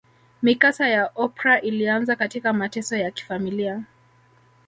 [0.41, 3.83] Mikasa ya Oprah ilianzia katika mateso ya kifamilia